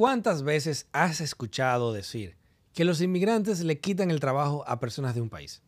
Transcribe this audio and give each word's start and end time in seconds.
¿Cuántas 0.00 0.44
veces 0.44 0.86
has 0.92 1.20
escuchado 1.20 1.92
decir 1.92 2.38
que 2.72 2.86
los 2.86 3.02
inmigrantes 3.02 3.60
le 3.60 3.80
quitan 3.80 4.10
el 4.10 4.18
trabajo 4.18 4.64
a 4.66 4.80
personas 4.80 5.14
de 5.14 5.20
un 5.20 5.28
país? 5.28 5.60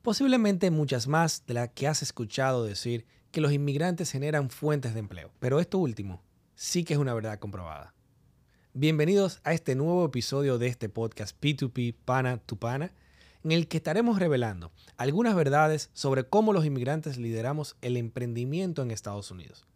Posiblemente 0.00 0.70
muchas 0.70 1.08
más 1.08 1.44
de 1.44 1.54
las 1.54 1.70
que 1.70 1.88
has 1.88 2.00
escuchado 2.00 2.62
decir 2.62 3.04
que 3.32 3.40
los 3.40 3.50
inmigrantes 3.50 4.12
generan 4.12 4.50
fuentes 4.50 4.94
de 4.94 5.00
empleo. 5.00 5.32
Pero 5.40 5.58
esto 5.58 5.78
último 5.78 6.22
sí 6.54 6.84
que 6.84 6.94
es 6.94 7.00
una 7.00 7.14
verdad 7.14 7.40
comprobada. 7.40 7.94
Bienvenidos 8.74 9.40
a 9.42 9.52
este 9.54 9.74
nuevo 9.74 10.04
episodio 10.04 10.58
de 10.58 10.68
este 10.68 10.88
podcast 10.88 11.36
P2P 11.42 11.96
Pana 12.04 12.36
to 12.36 12.54
Pana, 12.54 12.92
en 13.42 13.50
el 13.50 13.66
que 13.66 13.78
estaremos 13.78 14.20
revelando 14.20 14.70
algunas 14.96 15.34
verdades 15.34 15.90
sobre 15.94 16.22
cómo 16.22 16.52
los 16.52 16.64
inmigrantes 16.64 17.18
lideramos 17.18 17.76
el 17.82 17.96
emprendimiento 17.96 18.82
en 18.82 18.92
Estados 18.92 19.32
Unidos. 19.32 19.66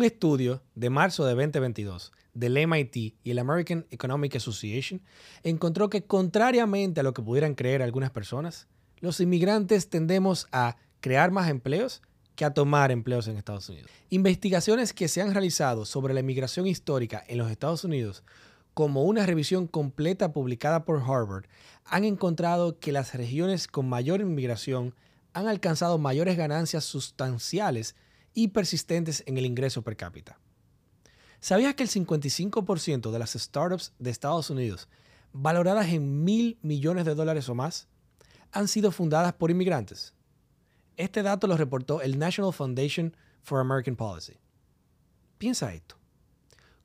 Un 0.00 0.06
estudio 0.06 0.62
de 0.74 0.88
marzo 0.88 1.26
de 1.26 1.34
2022 1.34 2.12
del 2.32 2.66
MIT 2.66 2.96
y 3.22 3.30
el 3.30 3.38
American 3.38 3.86
Economic 3.90 4.34
Association 4.34 5.02
encontró 5.42 5.90
que 5.90 6.04
contrariamente 6.06 7.00
a 7.00 7.02
lo 7.02 7.12
que 7.12 7.20
pudieran 7.20 7.54
creer 7.54 7.82
algunas 7.82 8.10
personas, 8.10 8.66
los 9.00 9.20
inmigrantes 9.20 9.90
tendemos 9.90 10.48
a 10.52 10.78
crear 11.02 11.32
más 11.32 11.50
empleos 11.50 12.00
que 12.34 12.46
a 12.46 12.54
tomar 12.54 12.90
empleos 12.90 13.28
en 13.28 13.36
Estados 13.36 13.68
Unidos. 13.68 13.90
Investigaciones 14.08 14.94
que 14.94 15.06
se 15.06 15.20
han 15.20 15.34
realizado 15.34 15.84
sobre 15.84 16.14
la 16.14 16.20
inmigración 16.20 16.66
histórica 16.66 17.22
en 17.28 17.36
los 17.36 17.50
Estados 17.50 17.84
Unidos, 17.84 18.24
como 18.72 19.04
una 19.04 19.26
revisión 19.26 19.66
completa 19.66 20.32
publicada 20.32 20.86
por 20.86 21.02
Harvard, 21.02 21.44
han 21.84 22.04
encontrado 22.04 22.78
que 22.78 22.90
las 22.90 23.12
regiones 23.12 23.68
con 23.68 23.86
mayor 23.86 24.22
inmigración 24.22 24.94
han 25.34 25.46
alcanzado 25.46 25.98
mayores 25.98 26.38
ganancias 26.38 26.84
sustanciales 26.84 27.96
y 28.34 28.48
persistentes 28.48 29.22
en 29.26 29.38
el 29.38 29.46
ingreso 29.46 29.82
per 29.82 29.96
cápita. 29.96 30.38
¿Sabías 31.40 31.74
que 31.74 31.82
el 31.82 31.88
55% 31.88 33.10
de 33.10 33.18
las 33.18 33.32
startups 33.32 33.94
de 33.98 34.10
Estados 34.10 34.50
Unidos, 34.50 34.88
valoradas 35.32 35.88
en 35.88 36.22
mil 36.22 36.58
millones 36.62 37.06
de 37.06 37.14
dólares 37.14 37.48
o 37.48 37.54
más, 37.54 37.88
han 38.52 38.68
sido 38.68 38.92
fundadas 38.92 39.32
por 39.32 39.50
inmigrantes? 39.50 40.12
Este 40.96 41.22
dato 41.22 41.46
lo 41.46 41.56
reportó 41.56 42.02
el 42.02 42.18
National 42.18 42.52
Foundation 42.52 43.16
for 43.42 43.60
American 43.60 43.96
Policy. 43.96 44.34
Piensa 45.38 45.72
esto. 45.72 45.96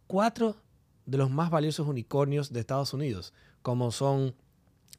Cuatro 0.08 0.56
de 1.06 1.18
los 1.18 1.30
más 1.30 1.50
valiosos 1.50 1.88
unicornios 1.88 2.54
de 2.54 2.62
Estados 2.62 2.94
Unidos, 2.94 3.34
como 3.62 3.92
son 3.92 4.36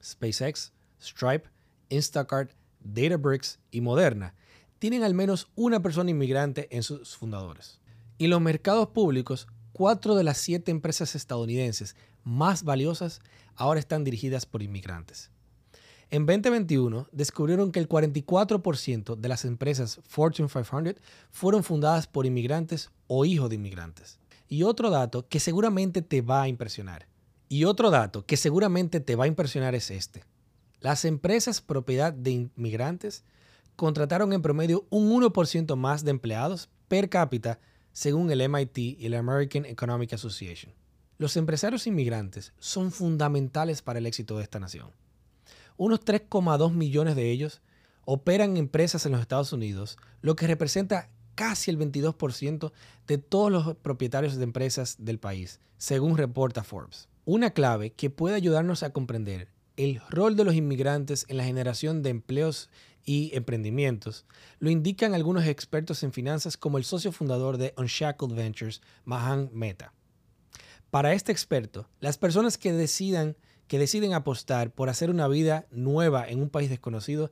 SpaceX, 0.04 0.72
Stripe, 1.00 1.48
Instacart, 1.88 2.52
Databricks 2.80 3.58
y 3.70 3.80
Moderna, 3.80 4.34
tienen 4.78 5.02
al 5.02 5.14
menos 5.14 5.48
una 5.54 5.80
persona 5.80 6.10
inmigrante 6.10 6.68
en 6.70 6.82
sus 6.82 7.16
fundadores. 7.16 7.80
Y 8.18 8.24
en 8.24 8.30
los 8.30 8.40
mercados 8.40 8.88
públicos, 8.88 9.46
cuatro 9.72 10.14
de 10.14 10.24
las 10.24 10.38
siete 10.38 10.70
empresas 10.70 11.14
estadounidenses 11.14 11.96
más 12.24 12.64
valiosas 12.64 13.20
ahora 13.54 13.80
están 13.80 14.04
dirigidas 14.04 14.46
por 14.46 14.62
inmigrantes. 14.62 15.30
En 16.10 16.24
2021 16.24 17.08
descubrieron 17.10 17.72
que 17.72 17.80
el 17.80 17.88
44% 17.88 19.16
de 19.16 19.28
las 19.28 19.44
empresas 19.44 20.00
Fortune 20.06 20.48
500 20.48 21.02
fueron 21.30 21.64
fundadas 21.64 22.06
por 22.06 22.26
inmigrantes 22.26 22.90
o 23.08 23.24
hijos 23.24 23.48
de 23.48 23.56
inmigrantes. 23.56 24.18
Y 24.48 24.62
otro 24.62 24.90
dato 24.90 25.26
que 25.28 25.40
seguramente 25.40 26.02
te 26.02 26.22
va 26.22 26.42
a 26.42 26.48
impresionar. 26.48 27.08
Y 27.48 27.64
otro 27.64 27.90
dato 27.90 28.24
que 28.24 28.36
seguramente 28.36 29.00
te 29.00 29.16
va 29.16 29.24
a 29.24 29.28
impresionar 29.28 29.74
es 29.74 29.90
este. 29.90 30.22
Las 30.80 31.04
empresas 31.04 31.60
propiedad 31.60 32.12
de 32.12 32.30
inmigrantes 32.30 33.24
contrataron 33.76 34.32
en 34.32 34.42
promedio 34.42 34.86
un 34.90 35.10
1% 35.10 35.76
más 35.76 36.04
de 36.04 36.10
empleados 36.10 36.68
per 36.88 37.08
cápita 37.08 37.60
según 37.92 38.30
el 38.30 38.46
MIT 38.48 38.78
y 38.78 39.06
el 39.06 39.14
American 39.14 39.64
Economic 39.64 40.12
Association. 40.14 40.72
Los 41.18 41.36
empresarios 41.36 41.86
inmigrantes 41.86 42.52
son 42.58 42.92
fundamentales 42.92 43.80
para 43.80 43.98
el 43.98 44.06
éxito 44.06 44.36
de 44.36 44.42
esta 44.42 44.60
nación. 44.60 44.90
Unos 45.78 46.00
3,2 46.00 46.72
millones 46.72 47.16
de 47.16 47.30
ellos 47.30 47.62
operan 48.04 48.56
empresas 48.56 49.06
en 49.06 49.12
los 49.12 49.20
Estados 49.20 49.52
Unidos, 49.52 49.98
lo 50.20 50.36
que 50.36 50.46
representa 50.46 51.10
casi 51.34 51.70
el 51.70 51.78
22% 51.78 52.72
de 53.06 53.18
todos 53.18 53.52
los 53.52 53.76
propietarios 53.76 54.36
de 54.36 54.44
empresas 54.44 54.96
del 54.98 55.18
país, 55.18 55.60
según 55.78 56.16
reporta 56.16 56.64
Forbes. 56.64 57.08
Una 57.24 57.50
clave 57.50 57.92
que 57.92 58.10
puede 58.10 58.36
ayudarnos 58.36 58.82
a 58.82 58.90
comprender 58.90 59.48
el 59.76 60.00
rol 60.08 60.36
de 60.36 60.44
los 60.44 60.54
inmigrantes 60.54 61.26
en 61.28 61.36
la 61.36 61.44
generación 61.44 62.02
de 62.02 62.10
empleos 62.10 62.70
y 63.06 63.30
emprendimientos 63.34 64.26
lo 64.58 64.68
indican 64.68 65.14
algunos 65.14 65.46
expertos 65.46 66.02
en 66.02 66.12
finanzas 66.12 66.58
como 66.58 66.76
el 66.76 66.84
socio 66.84 67.12
fundador 67.12 67.56
de 67.56 67.72
Unshackled 67.78 68.34
Ventures, 68.34 68.82
Mahan 69.06 69.48
Mehta. 69.54 69.94
Para 70.90 71.14
este 71.14 71.32
experto, 71.32 71.88
las 72.00 72.18
personas 72.18 72.58
que 72.58 72.72
decidan 72.72 73.36
que 73.68 73.78
deciden 73.78 74.12
apostar 74.12 74.70
por 74.70 74.88
hacer 74.88 75.10
una 75.10 75.26
vida 75.28 75.66
nueva 75.70 76.28
en 76.28 76.40
un 76.40 76.50
país 76.50 76.70
desconocido 76.70 77.30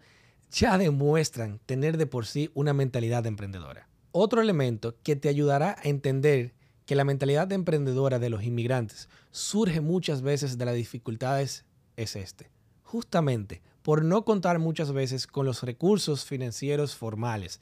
ya 0.50 0.78
demuestran 0.78 1.60
tener 1.66 1.96
de 1.96 2.06
por 2.06 2.26
sí 2.26 2.50
una 2.54 2.72
mentalidad 2.72 3.26
emprendedora. 3.26 3.88
Otro 4.12 4.40
elemento 4.40 4.96
que 5.02 5.16
te 5.16 5.28
ayudará 5.28 5.76
a 5.78 5.88
entender 5.88 6.54
que 6.86 6.94
la 6.94 7.04
mentalidad 7.04 7.50
emprendedora 7.52 8.18
de 8.18 8.30
los 8.30 8.44
inmigrantes 8.44 9.08
surge 9.30 9.80
muchas 9.80 10.22
veces 10.22 10.58
de 10.58 10.64
las 10.64 10.74
dificultades 10.74 11.64
es 11.96 12.16
este. 12.16 12.50
Justamente 12.82 13.62
por 13.84 14.02
no 14.02 14.24
contar 14.24 14.58
muchas 14.60 14.92
veces 14.92 15.26
con 15.26 15.44
los 15.44 15.62
recursos 15.62 16.24
financieros 16.24 16.96
formales 16.96 17.60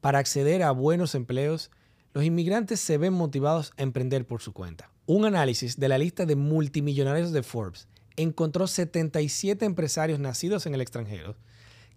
para 0.00 0.20
acceder 0.20 0.62
a 0.62 0.70
buenos 0.70 1.16
empleos, 1.16 1.72
los 2.14 2.22
inmigrantes 2.22 2.78
se 2.78 2.98
ven 2.98 3.12
motivados 3.12 3.72
a 3.76 3.82
emprender 3.82 4.28
por 4.28 4.40
su 4.40 4.52
cuenta. 4.52 4.92
Un 5.06 5.24
análisis 5.24 5.80
de 5.80 5.88
la 5.88 5.98
lista 5.98 6.24
de 6.24 6.36
multimillonarios 6.36 7.32
de 7.32 7.42
Forbes 7.42 7.88
encontró 8.16 8.68
77 8.68 9.64
empresarios 9.64 10.20
nacidos 10.20 10.66
en 10.66 10.74
el 10.74 10.80
extranjero 10.80 11.34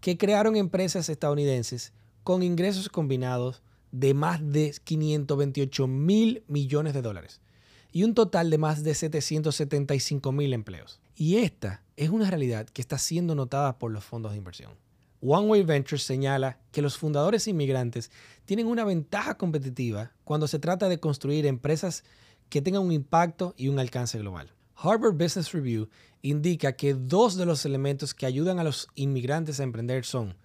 que 0.01 0.17
crearon 0.17 0.55
empresas 0.55 1.07
estadounidenses 1.07 1.93
con 2.23 2.41
ingresos 2.41 2.89
combinados 2.89 3.61
de 3.91 4.15
más 4.15 4.39
de 4.51 4.73
528 4.83 5.85
mil 5.85 6.43
millones 6.47 6.95
de 6.95 7.03
dólares 7.03 7.39
y 7.91 8.03
un 8.03 8.13
total 8.13 8.49
de 8.49 8.57
más 8.57 8.83
de 8.83 8.93
775 8.93 10.31
mil 10.31 10.53
empleos. 10.53 10.99
Y 11.15 11.37
esta 11.37 11.83
es 11.97 12.09
una 12.09 12.29
realidad 12.29 12.67
que 12.67 12.81
está 12.81 12.97
siendo 12.97 13.35
notada 13.35 13.77
por 13.77 13.91
los 13.91 14.03
fondos 14.03 14.31
de 14.31 14.37
inversión. 14.37 14.71
One 15.21 15.47
Way 15.47 15.63
Ventures 15.63 16.03
señala 16.03 16.59
que 16.71 16.81
los 16.81 16.97
fundadores 16.97 17.47
inmigrantes 17.47 18.09
tienen 18.45 18.67
una 18.67 18.85
ventaja 18.85 19.37
competitiva 19.37 20.13
cuando 20.23 20.47
se 20.47 20.59
trata 20.59 20.87
de 20.87 20.99
construir 20.99 21.45
empresas 21.45 22.05
que 22.47 22.61
tengan 22.61 22.83
un 22.83 22.93
impacto 22.93 23.53
y 23.57 23.67
un 23.67 23.79
alcance 23.79 24.17
global. 24.17 24.53
Harvard 24.75 25.15
Business 25.15 25.51
Review 25.51 25.89
indica 26.21 26.73
que 26.73 26.93
dos 26.93 27.35
de 27.35 27.45
los 27.45 27.65
elementos 27.65 28.13
que 28.13 28.25
ayudan 28.25 28.59
a 28.59 28.63
los 28.63 28.87
inmigrantes 28.95 29.59
a 29.59 29.63
emprender 29.63 30.05
son 30.05 30.37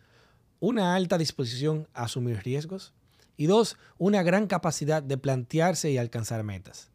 una 0.58 0.96
alta 0.96 1.18
disposición 1.18 1.88
a 1.94 2.04
asumir 2.04 2.42
riesgos 2.42 2.94
y 3.36 3.46
dos, 3.46 3.76
una 3.98 4.22
gran 4.22 4.46
capacidad 4.46 5.02
de 5.02 5.18
plantearse 5.18 5.90
y 5.90 5.98
alcanzar 5.98 6.42
metas. 6.42 6.90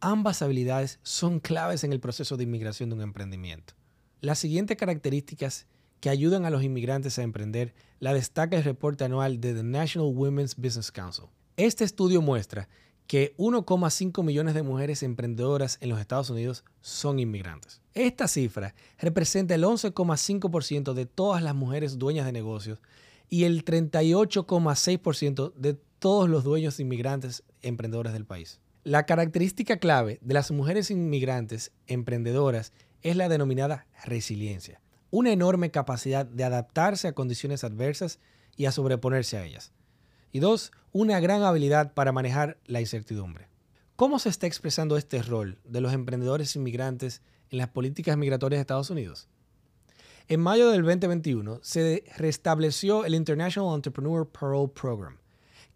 Ambas 0.00 0.42
habilidades 0.42 1.00
son 1.02 1.40
claves 1.40 1.82
en 1.82 1.92
el 1.92 1.98
proceso 1.98 2.36
de 2.36 2.44
inmigración 2.44 2.88
de 2.88 2.94
un 2.94 3.02
emprendimiento. 3.02 3.74
Las 4.20 4.38
siguientes 4.38 4.76
características 4.76 5.66
que 6.00 6.08
ayudan 6.08 6.44
a 6.44 6.50
los 6.50 6.62
inmigrantes 6.62 7.18
a 7.18 7.22
emprender 7.22 7.74
la 7.98 8.14
destaca 8.14 8.56
el 8.56 8.62
reporte 8.62 9.02
anual 9.04 9.40
de 9.40 9.54
The 9.54 9.64
National 9.64 10.12
Women's 10.14 10.54
Business 10.54 10.92
Council. 10.92 11.24
Este 11.56 11.82
estudio 11.82 12.22
muestra 12.22 12.68
que 13.08 13.34
1,5 13.38 14.22
millones 14.22 14.54
de 14.54 14.62
mujeres 14.62 15.02
emprendedoras 15.02 15.78
en 15.80 15.88
los 15.88 15.98
Estados 15.98 16.30
Unidos 16.30 16.62
son 16.80 17.18
inmigrantes. 17.18 17.80
Esta 17.94 18.28
cifra 18.28 18.76
representa 18.98 19.56
el 19.56 19.64
11,5% 19.64 20.92
de 20.92 21.06
todas 21.06 21.42
las 21.42 21.56
mujeres 21.56 21.98
dueñas 21.98 22.26
de 22.26 22.32
negocios 22.32 22.78
y 23.28 23.44
el 23.44 23.64
38,6% 23.64 25.54
de 25.54 25.74
todos 25.98 26.28
los 26.28 26.44
dueños 26.44 26.78
inmigrantes 26.78 27.42
emprendedores 27.62 28.12
del 28.12 28.26
país. 28.26 28.60
La 28.84 29.06
característica 29.06 29.78
clave 29.78 30.18
de 30.22 30.34
las 30.34 30.50
mujeres 30.50 30.90
inmigrantes 30.90 31.72
emprendedoras 31.86 32.72
es 33.02 33.16
la 33.16 33.28
denominada 33.28 33.86
resiliencia, 34.04 34.80
una 35.10 35.32
enorme 35.32 35.70
capacidad 35.70 36.24
de 36.24 36.44
adaptarse 36.44 37.08
a 37.08 37.12
condiciones 37.12 37.64
adversas 37.64 38.20
y 38.56 38.66
a 38.66 38.72
sobreponerse 38.72 39.36
a 39.36 39.44
ellas. 39.44 39.72
Y 40.30 40.38
dos, 40.38 40.72
una 40.92 41.18
gran 41.20 41.42
habilidad 41.42 41.92
para 41.92 42.12
manejar 42.12 42.58
la 42.66 42.80
incertidumbre. 42.80 43.48
¿Cómo 43.96 44.20
se 44.20 44.28
está 44.28 44.46
expresando 44.46 44.96
este 44.96 45.22
rol 45.22 45.58
de 45.64 45.80
los 45.80 45.92
emprendedores 45.92 46.54
inmigrantes 46.54 47.20
en 47.50 47.58
las 47.58 47.68
políticas 47.68 48.16
migratorias 48.16 48.58
de 48.58 48.62
Estados 48.62 48.90
Unidos? 48.90 49.28
En 50.28 50.40
mayo 50.40 50.70
del 50.70 50.82
2021 50.82 51.60
se 51.62 52.04
restableció 52.16 53.04
el 53.04 53.14
International 53.14 53.74
Entrepreneur 53.74 54.28
Parole 54.28 54.68
Program, 54.68 55.18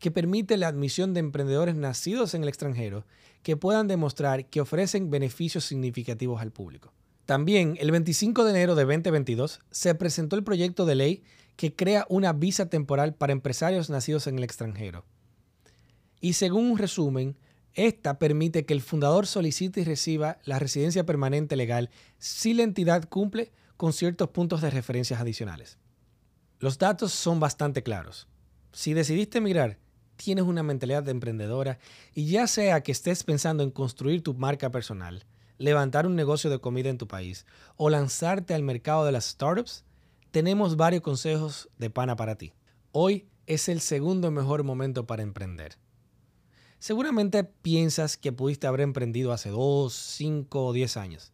que 0.03 0.11
permite 0.11 0.57
la 0.57 0.67
admisión 0.67 1.15
de 1.15 1.21
emprendedores 1.21 1.77
nacidos 1.77 2.35
en 2.35 2.43
el 2.43 2.49
extranjero 2.49 3.07
que 3.45 3.57
puedan 3.57 3.87
demostrar 3.87 4.47
que 4.47 4.61
ofrecen 4.61 5.13
beneficios 5.13 5.65
significativos 5.65 6.43
al 6.43 6.51
público. 6.51 6.93
También, 7.25 7.77
el 7.79 7.93
25 7.93 8.43
de 8.43 8.51
enero 8.51 8.75
de 8.75 8.85
2022, 8.85 9.61
se 9.71 9.95
presentó 9.95 10.35
el 10.35 10.43
proyecto 10.43 10.87
de 10.87 10.97
ley 10.97 11.23
que 11.55 11.77
crea 11.77 12.05
una 12.09 12.33
visa 12.33 12.69
temporal 12.69 13.15
para 13.15 13.33
empresarios 13.33 13.91
nacidos 13.91 14.27
en 14.27 14.39
el 14.39 14.43
extranjero. 14.43 15.05
Y 16.21 16.33
según 16.33 16.73
un 16.73 16.79
resumen, 16.79 17.37
esta 17.75 18.19
permite 18.19 18.67
que 18.67 18.75
el 18.75 18.81
fundador 18.81 19.29
solicite 19.29 19.83
y 19.83 19.85
reciba 19.85 20.39
la 20.45 20.59
residencia 20.59 21.07
permanente 21.07 21.55
legal 21.55 21.91
si 22.19 22.55
la 22.55 22.65
entidad 22.65 23.09
cumple 23.09 23.53
con 23.77 23.93
ciertos 23.93 24.31
puntos 24.31 24.63
de 24.63 24.71
referencias 24.71 25.21
adicionales. 25.21 25.79
Los 26.59 26.79
datos 26.79 27.13
son 27.13 27.39
bastante 27.39 27.85
claros. 27.85 28.27
Si 28.73 28.95
decidiste 28.95 29.39
emigrar, 29.39 29.79
tienes 30.23 30.45
una 30.45 30.63
mentalidad 30.63 31.03
de 31.03 31.11
emprendedora 31.11 31.79
y 32.15 32.27
ya 32.27 32.47
sea 32.47 32.83
que 32.83 32.93
estés 32.93 33.25
pensando 33.25 33.63
en 33.63 33.71
construir 33.71 34.23
tu 34.23 34.35
marca 34.35 34.71
personal, 34.71 35.25
levantar 35.59 36.07
un 36.07 36.15
negocio 36.15 36.51
de 36.51 36.61
comida 36.61 36.91
en 36.91 36.99
tu 36.99 37.09
país 37.09 37.47
o 37.77 37.91
lanzarte 37.91 38.55
al 38.55 38.63
mercado 38.63 39.05
de 39.05 39.13
las 39.13 39.27
startups, 39.27 39.85
tenemos 40.31 40.77
varios 40.77 41.03
consejos 41.03 41.69
de 41.79 41.91
pana 41.91 42.17
para 42.17 42.37
ti. 42.37 42.53
Hoy 42.93 43.27
es 43.47 43.69
el 43.69 43.81
segundo 43.81 44.31
mejor 44.31 44.65
momento 44.65 45.07
para 45.07 45.23
emprender. 45.23 45.77
Seguramente 46.79 47.45
piensas 47.45 48.17
que 48.17 48.33
pudiste 48.33 48.67
haber 48.67 48.81
emprendido 48.81 49.33
hace 49.33 49.51
2, 49.51 49.93
5 49.93 50.67
o 50.67 50.73
10 50.73 50.97
años. 50.97 51.33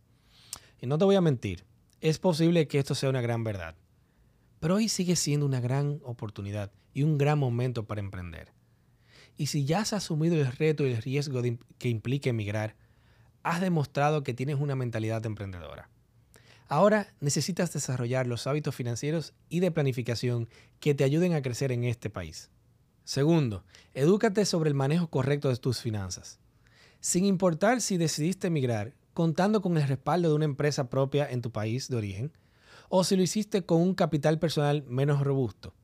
Y 0.81 0.87
no 0.87 0.99
te 0.99 1.05
voy 1.05 1.17
a 1.17 1.21
mentir, 1.21 1.65
es 2.01 2.19
posible 2.19 2.69
que 2.69 2.79
esto 2.79 2.95
sea 2.95 3.11
una 3.11 3.21
gran 3.21 3.45
verdad. 3.45 3.75
Pero 4.61 4.77
hoy 4.77 4.89
sigue 4.89 5.17
siendo 5.17 5.47
una 5.47 5.61
gran 5.61 6.01
oportunidad 6.05 6.73
y 6.93 7.03
un 7.03 7.19
gran 7.19 7.39
momento 7.39 7.87
para 7.87 8.01
emprender. 8.01 8.58
Y 9.39 9.47
si 9.47 9.65
ya 9.65 9.81
has 9.81 9.95
asumido 9.95 10.35
el 10.35 10.53
reto 10.53 10.87
y 10.87 10.93
el 10.93 11.01
riesgo 11.01 11.41
que 11.79 11.89
implica 11.89 12.29
emigrar, 12.29 12.75
has 13.45 13.61
demostrado 13.61 14.25
que 14.25 14.35
tienes 14.35 14.57
una 14.57 14.75
mentalidad 14.75 15.25
emprendedora. 15.25 15.89
Ahora 16.67 17.15
necesitas 17.21 17.73
desarrollar 17.73 18.27
los 18.27 18.47
hábitos 18.47 18.75
financieros 18.75 19.33
y 19.49 19.61
de 19.61 19.71
planificación 19.71 20.49
que 20.81 20.95
te 20.95 21.05
ayuden 21.05 21.33
a 21.33 21.41
crecer 21.41 21.73
en 21.73 21.85
este 21.85 22.11
país. 22.11 22.51
Segundo, 23.05 23.65
edúcate 23.95 24.45
sobre 24.45 24.69
el 24.69 24.75
manejo 24.75 25.09
correcto 25.09 25.49
de 25.49 25.57
tus 25.57 25.81
finanzas. 25.81 26.41
Sin 27.01 27.25
importar 27.25 27.81
si 27.81 27.97
decidiste 27.97 28.49
emigrar 28.49 28.93
contando 29.15 29.63
con 29.63 29.79
el 29.79 29.89
respaldo 29.89 30.29
de 30.29 30.35
una 30.35 30.45
empresa 30.45 30.91
propia 30.91 31.31
en 31.31 31.43
tu 31.43 31.53
país 31.53 31.89
de 31.89 31.97
origen, 31.97 32.33
o 32.89 33.05
si 33.05 33.17
lo 33.17 33.23
hiciste 33.23 33.65
con 33.65 33.81
un 33.81 33.95
capital 33.95 34.39
personal 34.39 34.85
menos 34.89 35.23
robusto. 35.23 35.75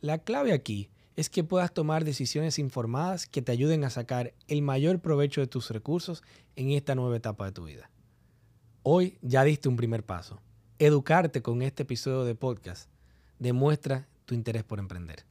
La 0.00 0.18
clave 0.18 0.52
aquí 0.52 0.88
es 1.16 1.28
que 1.28 1.44
puedas 1.44 1.72
tomar 1.72 2.04
decisiones 2.04 2.58
informadas 2.58 3.26
que 3.26 3.42
te 3.42 3.52
ayuden 3.52 3.84
a 3.84 3.90
sacar 3.90 4.34
el 4.48 4.62
mayor 4.62 5.00
provecho 5.00 5.40
de 5.40 5.46
tus 5.46 5.70
recursos 5.70 6.22
en 6.56 6.70
esta 6.70 6.94
nueva 6.94 7.16
etapa 7.16 7.44
de 7.44 7.52
tu 7.52 7.64
vida. 7.64 7.90
Hoy 8.82 9.18
ya 9.22 9.44
diste 9.44 9.68
un 9.68 9.76
primer 9.76 10.04
paso. 10.04 10.40
Educarte 10.78 11.42
con 11.42 11.62
este 11.62 11.84
episodio 11.84 12.24
de 12.24 12.34
podcast 12.34 12.90
demuestra 13.38 14.08
tu 14.24 14.34
interés 14.34 14.64
por 14.64 14.78
emprender. 14.78 15.24